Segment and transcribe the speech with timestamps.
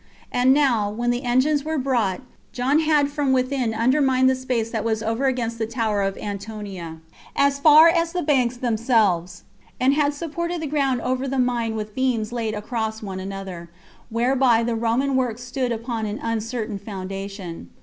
[0.31, 2.21] And now, when the engines were brought,
[2.53, 6.97] John had from within undermined the space that was over against the tower of Antonia,
[7.35, 9.43] as far as the banks themselves,
[9.79, 13.69] and had supported the ground over the mine with beams laid across one another,
[14.09, 17.69] whereby the Roman works stood upon an uncertain foundation.